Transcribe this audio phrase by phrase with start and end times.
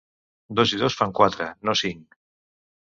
[0.59, 2.21] Dos i dos fan quatre, no cinc.